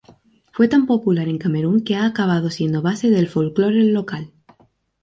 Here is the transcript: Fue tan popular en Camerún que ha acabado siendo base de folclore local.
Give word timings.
Fue 0.51 0.67
tan 0.67 0.87
popular 0.87 1.27
en 1.27 1.37
Camerún 1.37 1.83
que 1.83 1.95
ha 1.95 2.07
acabado 2.07 2.49
siendo 2.49 2.81
base 2.81 3.11
de 3.11 3.27
folclore 3.27 3.83
local. 3.83 4.31